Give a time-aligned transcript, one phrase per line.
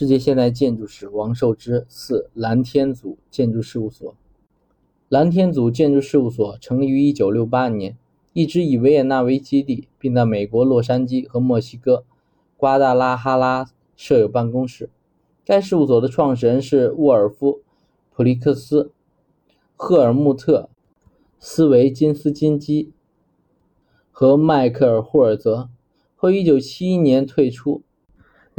[0.00, 4.14] 世界现代建筑史，王寿之四蓝天组建筑事务所。
[5.10, 7.98] 蓝天组建筑事务所成立于一九六八年，
[8.32, 12.06] 一直以维也纳为基地，并在美国洛杉矶和墨西哥
[12.56, 14.88] 瓜达拉哈拉设有办公室。
[15.44, 17.56] 该事务所的创始人是沃尔夫·
[18.08, 18.92] 普利克斯、
[19.76, 20.70] 赫尔穆特·
[21.38, 22.90] 斯维金斯金基
[24.10, 25.68] 和迈克尔·霍尔泽，
[26.16, 27.82] 后于一九七一年退出。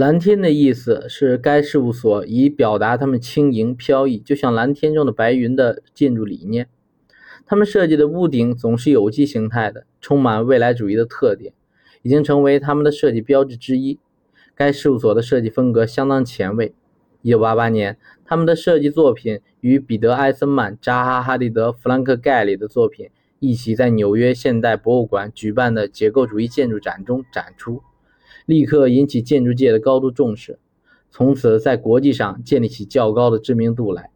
[0.00, 6.68] 蓝天的意思是该事务所以表达他们轻盈飘逸，就像蓝天中的白云的建筑理念。
[7.44, 11.52] 他们设计的屋顶总是有机形态的，充满未来主义的特点，
[12.00, 13.98] 已经成为他们的设计标志之一。
[14.54, 16.72] 该事务所的设计风格相当前卫。
[17.22, 27.82] 1988年，他们的设计作品与彼得·艾森曼、扎哈·哈迪德、弗兰克·盖里的作品一起在纽约现代博物馆举办的结构主义建筑展中展出。
[28.46, 30.58] 立刻引起建筑界的高度重视，
[31.10, 34.10] 从此在国际上建立起较高的知名度来。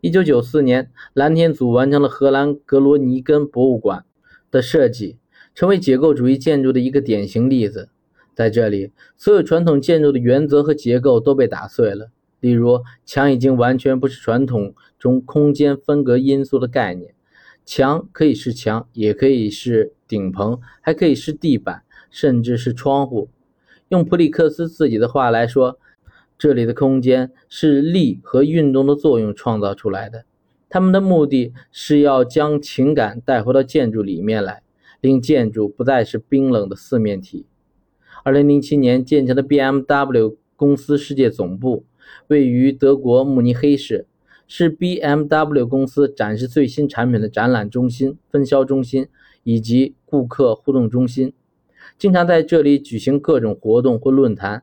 [0.00, 4.04] 一九九四年，蓝天组完成了荷兰格罗尼根博物馆
[4.50, 5.18] 的设计，
[5.54, 7.88] 成为结构主义建筑的一个典型例子。
[8.34, 12.10] 在这里，所有传统建筑的原则和结构都被打碎了。
[12.40, 17.14] 例如，墙已经完全不是传统中空间分隔因素的概念，
[17.64, 23.28] 墙可以是墙，也可以是顶棚，还可以是地板，甚至是窗户。
[23.92, 25.78] 用普里克斯自己的话来说，
[26.38, 30.24] 这里的空间是力和运动的作用创造出来的。
[30.70, 34.62] 他们的目的是要将情感带回到建筑里面来，
[35.02, 37.44] 令建筑不再是冰冷的四面体。
[38.24, 41.84] 二零零七年建成的 BMW 公司世界总部
[42.28, 44.06] 位于德国慕尼黑市，
[44.48, 49.08] 是 BMW 公司展示最新产品的展览中心、分销中心
[49.42, 51.34] 以及顾客互动中心。
[51.98, 54.62] 经常在这里举行各种活动或论坛。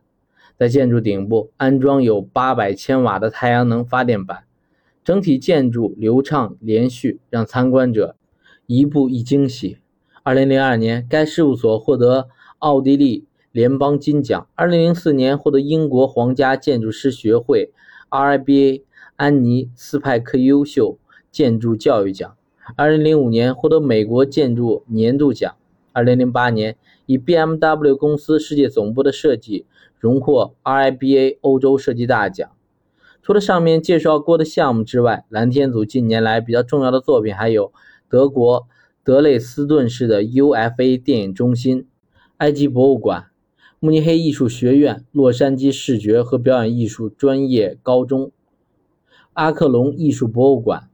[0.57, 4.43] 在建筑顶部安装有800千瓦的太阳能发电板，
[5.05, 8.17] 整体建筑流畅连续，让参观者
[8.65, 9.77] 一步一惊喜。
[10.25, 12.27] 2002年，该事务所获得
[12.57, 17.71] 奥地利联邦金奖；2004年，获得英国皇家建筑师学会
[18.09, 18.83] （RIBA）
[19.15, 20.99] 安妮斯派克优秀
[21.31, 22.35] 建筑教育奖
[22.75, 25.55] ；2005年，获得美国建筑年度奖。
[26.03, 29.65] 2008年，以 BMW 公司世界总部的设计
[29.97, 32.49] 荣获 RIBA 欧洲设计大奖。
[33.21, 37.71] 除了上面介绍过的项目之外，蓝天组近年来比较重要的作品还有
[38.09, 38.67] 德国
[39.03, 41.85] 德累斯顿市的 UFA 电影中心、
[42.37, 43.25] 埃及博物馆、
[43.79, 48.31] 慕尼黑艺术学院、洛杉矶视觉和表演艺术专业高中、
[49.33, 50.89] 阿克隆艺术博物馆、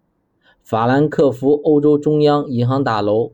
[0.64, 3.34] 法兰克福欧洲中央银行大楼。